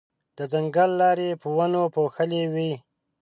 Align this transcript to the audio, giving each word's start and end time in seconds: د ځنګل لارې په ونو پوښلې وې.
د 0.37 0.39
ځنګل 0.51 0.91
لارې 1.01 1.29
په 1.41 1.47
ونو 1.57 1.81
پوښلې 1.95 2.43
وې. 2.53 2.71